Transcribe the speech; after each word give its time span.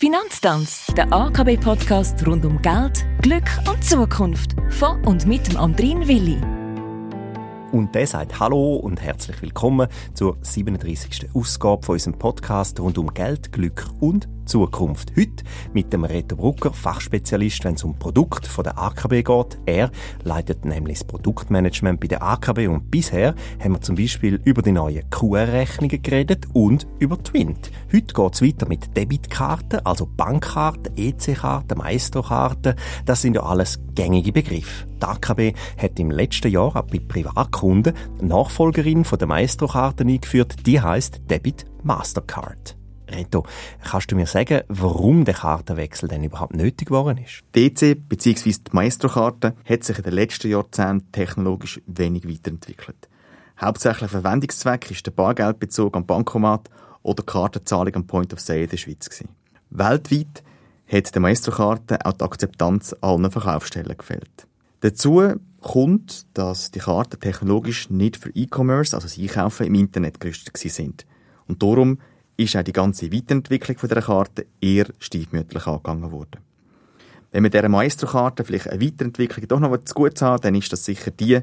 Finanztanz, 0.00 0.86
der 0.96 1.12
AKB-Podcast 1.12 2.24
rund 2.24 2.44
um 2.44 2.62
Geld, 2.62 3.04
Glück 3.20 3.50
und 3.68 3.82
Zukunft. 3.82 4.54
Von 4.70 5.04
und 5.04 5.26
mit 5.26 5.48
dem 5.48 5.56
Andrin 5.56 6.06
Willi. 6.06 6.38
Und 7.72 7.92
der 7.96 8.06
sagt 8.06 8.38
Hallo 8.38 8.76
und 8.76 9.02
herzlich 9.02 9.42
willkommen 9.42 9.88
zur 10.14 10.38
37. 10.40 11.30
Ausgabe 11.34 11.84
von 11.84 11.94
unserem 11.94 12.16
Podcast 12.16 12.78
rund 12.78 12.96
um 12.96 13.12
Geld, 13.12 13.50
Glück 13.50 13.86
und 13.98 14.28
Zukunft. 14.48 15.12
Heute 15.16 15.44
mit 15.72 15.92
dem 15.92 16.04
Reto 16.04 16.34
Brucker, 16.34 16.72
Fachspezialist, 16.72 17.64
wenn 17.64 17.74
es 17.74 17.84
um 17.84 17.98
Produkt 17.98 18.46
von 18.46 18.64
der 18.64 18.78
AKB 18.78 19.22
geht. 19.22 19.58
Er 19.66 19.90
leitet 20.24 20.64
nämlich 20.64 20.98
das 20.98 21.06
Produktmanagement 21.06 22.00
bei 22.00 22.08
der 22.08 22.22
AKB 22.22 22.66
und 22.68 22.90
bisher 22.90 23.34
haben 23.62 23.72
wir 23.72 23.80
zum 23.80 23.96
Beispiel 23.96 24.40
über 24.44 24.62
die 24.62 24.72
neuen 24.72 25.08
QR-Rechnungen 25.10 26.02
geredet 26.02 26.46
und 26.54 26.86
über 26.98 27.22
Twint. 27.22 27.70
Heute 27.92 28.14
geht 28.14 28.34
es 28.34 28.42
weiter 28.42 28.66
mit 28.66 28.96
Debitkarten, 28.96 29.84
also 29.84 30.06
Bankkarten, 30.06 30.96
EC-Karten, 30.96 31.78
Maestro-Karten. 31.78 32.74
Das 33.04 33.22
sind 33.22 33.34
ja 33.34 33.42
alles 33.42 33.78
gängige 33.94 34.32
Begriffe. 34.32 34.86
Die 35.00 35.04
AKB 35.04 35.52
hat 35.76 35.98
im 36.00 36.10
letzten 36.10 36.50
Jahr 36.50 36.74
auch 36.74 36.82
bei 36.82 36.98
Privatkunden 36.98 37.94
eine 38.18 38.28
Nachfolgerin 38.28 39.04
von 39.04 39.18
der 39.18 39.28
Maestro-Karten 39.28 40.08
eingeführt, 40.08 40.66
die 40.66 40.80
heißt 40.80 41.22
Debit 41.30 41.66
Mastercard. 41.82 42.77
Reto, 43.10 43.44
kannst 43.82 44.10
du 44.10 44.16
mir 44.16 44.26
sagen, 44.26 44.62
warum 44.68 45.24
der 45.24 45.34
Kartenwechsel 45.34 46.08
denn 46.08 46.24
überhaupt 46.24 46.54
nötig 46.54 46.88
geworden 46.88 47.18
ist? 47.18 47.42
Die 47.54 47.66
EC 47.66 47.96
bzw. 48.08 48.50
die 48.50 48.70
Maestro-Karte 48.72 49.54
hat 49.64 49.84
sich 49.84 49.98
in 49.98 50.04
den 50.04 50.12
letzten 50.12 50.50
Jahrzehnten 50.50 51.10
technologisch 51.12 51.80
wenig 51.86 52.28
weiterentwickelt. 52.28 53.08
Hauptsächlicher 53.60 54.08
Verwendungszweck 54.08 54.90
ist 54.90 55.06
der 55.06 55.10
Bargeldbezug 55.10 55.96
am 55.96 56.06
Bankomat 56.06 56.68
oder 57.02 57.22
die 57.22 57.32
Kartenzahlung 57.32 57.94
am 57.96 58.06
Point 58.06 58.32
of 58.32 58.40
Sale 58.40 58.64
in 58.64 58.70
der 58.70 58.76
Schweiz. 58.76 59.08
Weltweit 59.70 60.42
hat 60.86 61.14
der 61.14 61.22
Maestro-Karte 61.22 62.04
auch 62.04 62.12
die 62.12 62.24
Akzeptanz 62.24 62.94
allen 63.00 63.30
Verkaufsstellen 63.30 63.96
gefällt. 63.96 64.46
Dazu 64.80 65.34
kommt, 65.60 66.26
dass 66.34 66.70
die 66.70 66.78
Karten 66.78 67.18
technologisch 67.20 67.90
nicht 67.90 68.16
für 68.16 68.30
E-Commerce, 68.30 68.94
also 68.94 69.08
das 69.08 69.18
Einkaufen 69.18 69.66
im 69.66 69.74
Internet 69.74 70.20
gerüstet 70.20 70.56
sind. 70.56 71.04
Und 71.46 71.62
darum 71.62 71.98
ist 72.38 72.56
auch 72.56 72.62
die 72.62 72.72
ganze 72.72 73.12
Weiterentwicklung 73.12 73.76
dieser 73.82 74.00
Karte 74.00 74.46
eher 74.60 74.86
stiefmütterlich 74.98 75.66
angegangen 75.66 76.12
worden. 76.12 76.40
Wenn 77.32 77.42
man 77.42 77.50
dieser 77.50 77.68
Maestro-Karte 77.68 78.44
vielleicht 78.44 78.70
eine 78.70 78.80
Weiterentwicklung 78.80 79.48
doch 79.48 79.60
noch 79.60 79.76
zu 79.84 79.94
gut 79.94 80.22
hat, 80.22 80.44
dann 80.44 80.54
ist 80.54 80.72
das 80.72 80.84
sicher 80.84 81.10
die, 81.10 81.40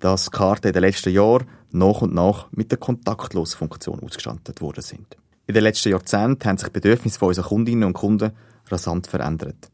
dass 0.00 0.24
die 0.24 0.30
Karten 0.30 0.68
in 0.68 0.72
den 0.72 0.82
letzten 0.82 1.12
Jahren 1.12 1.46
nach 1.70 2.02
und 2.02 2.14
nach 2.14 2.48
mit 2.50 2.70
der 2.70 2.78
Kontaktlos-Funktion 2.78 4.00
ausgestattet 4.00 4.60
worden 4.60 4.82
sind. 4.82 5.16
In 5.46 5.54
den 5.54 5.62
letzten 5.62 5.90
Jahrzehnten 5.90 6.48
haben 6.48 6.58
sich 6.58 6.68
die 6.68 6.80
Bedürfnisse 6.80 7.18
von 7.18 7.28
unseren 7.28 7.46
Kundinnen 7.46 7.84
und 7.84 7.92
Kunden 7.92 8.32
rasant 8.68 9.06
verändert. 9.06 9.70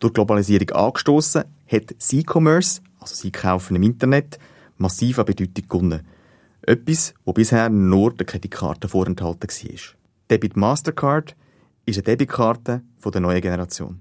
Durch 0.00 0.14
Globalisierung 0.14 0.70
angestoßen 0.70 1.44
hat 1.66 1.94
E-Commerce, 2.12 2.80
also 2.98 3.14
das 3.14 3.24
Einkaufen 3.24 3.76
im 3.76 3.82
Internet, 3.82 4.38
massiv 4.78 5.18
an 5.18 5.26
Bedeutung 5.26 5.68
gewonnen. 5.68 6.06
Etwas, 6.62 7.14
wo 7.24 7.32
bisher 7.32 7.68
nur 7.68 8.12
der 8.14 8.26
Kreditkarte 8.26 8.88
vorenthalten 8.88 9.48
war. 9.48 10.03
Debit 10.30 10.56
Mastercard 10.56 11.36
ist 11.84 11.98
eine 11.98 12.04
Debitkarte 12.04 12.82
der 13.04 13.20
neuen 13.20 13.42
Generation. 13.42 14.00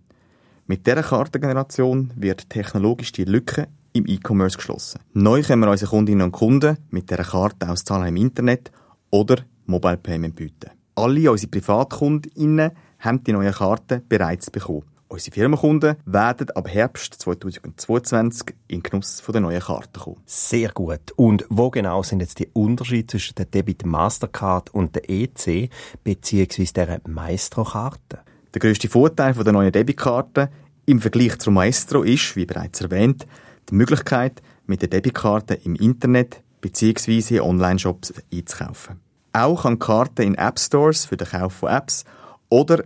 Mit 0.68 0.88
dieser 0.88 1.04
Kartengeneration 1.04 2.14
wird 2.16 2.50
technologisch 2.50 3.12
die 3.12 3.26
Lücke 3.26 3.68
im 3.92 4.06
E-Commerce 4.08 4.56
geschlossen. 4.56 5.02
Neu 5.12 5.44
können 5.44 5.62
wir 5.62 5.70
unseren 5.70 5.90
Kundinnen 5.90 6.22
und 6.22 6.32
Kunden 6.32 6.78
mit 6.92 7.12
dieser 7.12 7.26
Karte 7.26 7.70
auszahlen 7.70 8.08
im 8.08 8.16
Internet 8.16 8.72
oder 9.12 9.40
Mobile 9.66 9.98
Payment 9.98 10.36
bieten. 10.36 10.72
Alle 10.96 11.30
unsere 11.30 11.52
Privatkundinnen 11.52 12.72
haben 13.00 13.24
die 13.26 13.34
neue 13.34 13.52
Karte 13.52 14.02
bereits 14.08 14.50
bekommen. 14.50 14.86
Unsere 15.14 15.36
Firmenkunden 15.36 15.96
werden 16.06 16.50
ab 16.56 16.68
Herbst 16.68 17.14
2022 17.22 18.56
in 18.68 18.82
Genuss 18.82 19.20
von 19.20 19.34
der 19.34 19.44
neuen 19.44 19.62
Karte 19.62 20.00
kommen. 20.00 20.20
Sehr 20.26 20.70
gut. 20.70 21.12
Und 21.16 21.46
wo 21.50 21.70
genau 21.70 22.02
sind 22.02 22.22
jetzt 22.22 22.40
die 22.40 22.50
Unterschiede 22.52 23.06
zwischen 23.06 23.36
der 23.36 23.46
Debit 23.46 23.86
Mastercard 23.86 24.74
und 24.74 24.96
der 24.96 25.08
EC 25.08 25.70
bzw. 26.04 26.64
der 26.72 27.02
Maestro-Karte? 27.08 28.22
Der 28.56 28.60
grösste 28.60 28.90
Vorteil 28.90 29.36
der 29.36 29.54
neuen 29.54 29.72
Debitkarte 29.72 30.50
im 30.88 31.00
Vergleich 31.00 31.38
zur 31.38 31.54
Maestro 31.54 32.02
ist, 32.02 32.36
wie 32.36 32.48
bereits 32.48 32.82
erwähnt, 32.82 33.28
die 33.70 33.76
Möglichkeit, 33.76 34.42
mit 34.66 34.82
der 34.82 34.90
Debitkarte 34.90 35.54
im 35.54 35.76
Internet 35.76 36.42
bzw. 36.62 37.40
Online-Shops 37.40 38.16
einzukaufen. 38.34 39.00
Auch 39.32 39.62
kann 39.62 39.74
die 39.74 39.80
Karte 39.86 40.24
in 40.24 40.34
App 40.34 40.58
Stores 40.58 41.06
für 41.06 41.18
den 41.18 41.28
Kauf 41.28 41.54
von 41.54 41.70
Apps 41.70 42.04
oder 42.50 42.86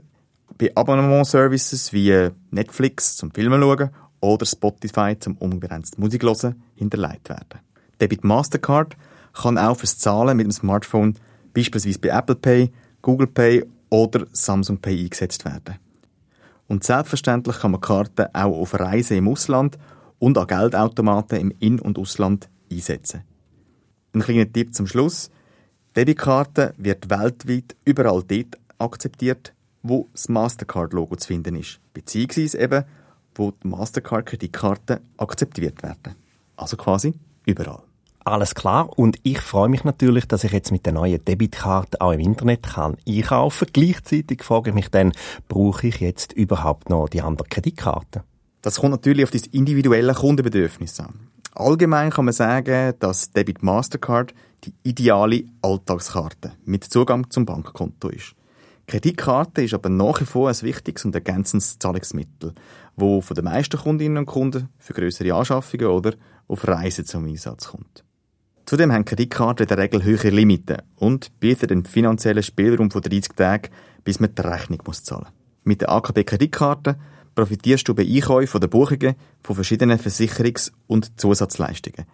bei 0.58 0.72
Abonnement-Services 0.76 1.94
wie 1.94 2.30
Netflix 2.52 3.18
zum 3.18 3.32
Filmen 3.32 3.62
schauen 3.62 3.90
oder 4.22 4.46
Spotify 4.46 5.16
zum 5.20 5.38
unbegrenzt 5.38 6.00
Musik 6.00 6.24
hören 6.24 6.62
hinterlegt 6.76 7.30
werden. 7.30 7.60
Debit 8.00 8.24
Mastercard 8.24 8.96
kann 9.34 9.58
auch 9.58 9.78
fürs 9.78 9.98
Zahlen 9.98 10.38
mit 10.38 10.46
dem 10.46 10.52
Smartphone 10.52 11.16
beispielsweise 11.54 12.00
bei 12.00 12.10
Apple 12.10 12.36
Pay, 12.36 12.72
Google 13.02 13.28
Pay 13.28 13.66
oder 13.90 14.26
Samsung 14.32 14.78
Pay 14.80 15.04
eingesetzt 15.04 15.46
werden. 15.46 15.76
Und 16.68 16.84
selbstverständlich 16.84 17.60
kann 17.60 17.72
man 17.72 17.82
Karten 17.82 18.28
auch 18.34 18.60
auf 18.60 18.74
Reisen 18.80 19.18
im 19.18 19.28
Ausland 19.28 19.78
und 20.20 20.38
an 20.38 20.48
Geldautomaten 20.48 21.40
im 21.40 21.54
In- 21.60 21.80
und 21.80 21.98
Ausland 21.98 22.50
einsetzen. 22.72 23.24
Ein 24.14 24.22
kleiner 24.22 24.52
Tipp 24.52 24.74
zum 24.74 24.88
Schluss. 24.88 25.30
Debitkarte 25.96 26.74
wird 26.78 27.10
weltweit 27.10 27.76
überall 27.86 28.24
dort 28.24 28.58
akzeptiert, 28.78 29.54
wo 29.90 30.10
das 30.14 30.30
Mastercard-Logo 30.30 31.16
zu 31.16 31.28
finden 31.28 31.56
ist, 31.56 31.80
beziehungsweise 31.94 32.60
eben, 32.60 32.84
wo 33.36 33.52
die 33.52 33.68
Mastercard-Kreditkarten 33.68 35.00
akzeptiert 35.18 35.84
werden. 35.84 36.16
Also 36.56 36.78
quasi 36.78 37.14
überall. 37.46 37.84
Alles 38.28 38.56
klar. 38.56 38.90
Und 39.00 39.18
ich 39.24 39.40
freue 39.40 39.70
mich 39.70 39.86
natürlich, 39.86 40.28
dass 40.28 40.44
ich 40.44 40.52
jetzt 40.52 40.72
mit 40.72 40.86
der 40.86 40.92
neuen 40.92 41.24
Debitkarte 41.24 42.02
auch 42.02 42.12
im 42.12 42.20
Internet 42.20 42.64
kann 42.64 42.98
einkaufen. 43.08 43.70
Gleichzeitig 43.72 44.44
frage 44.44 44.72
ich 44.72 44.76
mich 44.76 44.90
dann, 44.90 45.14
brauche 45.48 45.88
ich 45.88 46.02
jetzt 46.02 46.34
überhaupt 46.34 46.90
noch 46.90 47.08
die 47.08 47.22
andere 47.22 47.48
Kreditkarte? 47.48 48.24
Das 48.62 48.82
kommt 48.82 48.92
natürlich 48.92 49.24
auf 49.24 49.32
das 49.32 49.48
individuelle 49.48 50.14
Kundenbedürfnis 50.14 51.00
an. 51.00 51.30
Allgemein 51.56 52.10
kann 52.10 52.26
man 52.26 52.34
sagen, 52.34 52.94
dass 53.00 53.32
Debit 53.32 53.64
Mastercard 53.64 54.34
die 54.66 54.74
ideale 54.84 55.46
Alltagskarte 55.62 56.52
mit 56.66 56.84
Zugang 56.84 57.30
zum 57.30 57.46
Bankkonto 57.46 58.10
ist. 58.10 58.36
Kreditkarte 58.90 59.64
ist 59.64 59.74
aber 59.74 59.90
nach 59.90 60.22
wie 60.22 60.26
vor 60.26 60.48
ein 60.48 60.62
wichtiges 60.62 61.04
und 61.04 61.14
ergänzendes 61.14 61.78
Zahlungsmittel, 61.78 62.54
wo 62.96 63.20
von 63.20 63.36
den 63.36 63.44
meisten 63.44 63.78
Kundinnen 63.78 64.20
und 64.20 64.28
Kunden 64.28 64.70
für 64.80 64.94
größere 64.94 65.34
Anschaffungen 65.34 65.88
oder 65.88 66.14
auf 66.48 66.66
Reisen 66.66 67.06
zum 67.06 67.26
Einsatz 67.26 67.68
kommt. 67.68 68.06
Zudem 68.66 68.94
haben 68.94 69.04
Kreditkarten 69.04 69.66
in 69.66 69.68
der 69.68 69.78
Regel 69.78 70.06
höhere 70.06 70.30
Limiten 70.30 70.82
und 70.96 71.38
bieten 71.42 71.70
einen 71.70 71.86
finanziellen 71.86 72.44
Spielraum 72.44 72.90
von 72.90 73.02
30 73.02 73.34
Tagen, 73.36 73.72
bis 74.06 74.22
man 74.22 74.34
die 74.34 74.42
Rechnung 74.42 74.82
muss 74.86 75.04
zahlen. 75.04 75.28
Mit 75.66 75.82
der 75.82 75.90
AKB 75.90 76.24
Kreditkarte 76.24 76.98
profitierst 77.36 77.90
du 77.90 77.94
bei 77.94 78.04
Einkäufen 78.04 78.48
von 78.48 78.62
der 78.62 78.70
Buchungen 78.70 79.16
von 79.44 79.56
verschiedenen 79.56 80.00
Versicherungs- 80.00 80.72
und 80.88 81.20
Zusatzleistungen, 81.20 82.06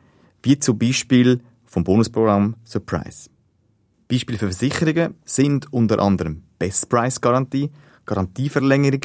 wie 0.41 0.57
zum 0.57 0.79
Beispiel 0.79 1.41
vom 1.65 1.83
Bonusprogramm 1.83 2.55
Surprise. 2.63 3.29
Beispiele 4.07 4.39
für 4.39 4.51
Versicherungen 4.51 5.15
sind 5.23 5.71
unter 5.71 5.99
anderem 5.99 6.43
Best 6.63 6.87
Price 6.87 7.19
Garantie, 7.19 7.69
Garantieverlängerung 8.05 9.01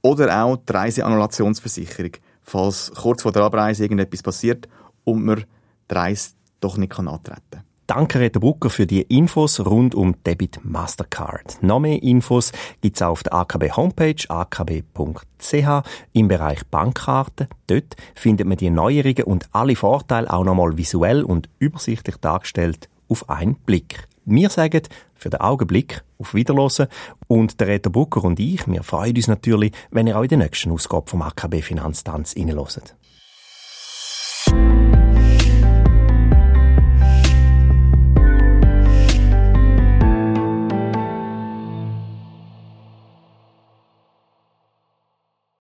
oder 0.00 0.44
auch 0.44 0.56
die 0.56 0.72
Reiseannulationsversicherung, 0.72 2.12
falls 2.42 2.90
kurz 2.94 3.20
vor 3.20 3.32
der 3.32 3.42
Abreise 3.42 3.82
irgendetwas 3.82 4.22
passiert 4.22 4.66
und 5.04 5.22
man 5.22 5.44
die 5.90 5.94
Reise 5.94 6.30
doch 6.60 6.78
nicht 6.78 6.98
antreten 6.98 7.42
kann. 7.50 7.64
Danke, 7.86 8.18
Reto 8.20 8.40
Brucker, 8.40 8.70
für 8.70 8.86
die 8.86 9.02
Infos 9.02 9.60
rund 9.60 9.94
um 9.94 10.14
Debit 10.24 10.60
Mastercard. 10.64 11.62
Noch 11.62 11.80
mehr 11.80 12.02
Infos 12.02 12.50
gibt's 12.80 13.02
auf 13.02 13.22
der 13.24 13.34
AKB 13.34 13.72
Homepage 13.72 14.24
akb.ch 14.28 15.82
im 16.14 16.28
Bereich 16.28 16.66
Bankkarten. 16.70 17.48
Dort 17.66 17.96
findet 18.14 18.46
man 18.46 18.56
die 18.56 18.70
Neuerungen 18.70 19.24
und 19.24 19.50
alle 19.52 19.76
Vorteile 19.76 20.32
auch 20.32 20.44
nochmal 20.44 20.78
visuell 20.78 21.24
und 21.24 21.50
übersichtlich 21.58 22.16
dargestellt 22.16 22.88
auf 23.10 23.28
einen 23.28 23.56
Blick. 23.56 24.08
Wir 24.24 24.50
sagen 24.50 24.82
für 25.14 25.30
den 25.30 25.40
Augenblick 25.40 26.04
auf 26.18 26.34
Wiederhören 26.34 26.86
und 27.26 27.60
der 27.60 27.66
Reto 27.66 27.90
Brucker 27.90 28.22
und 28.22 28.38
ich, 28.38 28.66
wir 28.68 28.84
freuen 28.84 29.16
uns 29.16 29.26
natürlich, 29.26 29.72
wenn 29.90 30.06
ihr 30.06 30.16
auch 30.16 30.22
in 30.22 30.28
der 30.28 30.38
nächsten 30.38 30.70
Ausgabe 30.70 31.10
vom 31.10 31.22
AKB 31.22 31.60
Finanztanz 31.62 32.36
reinhört. 32.36 32.94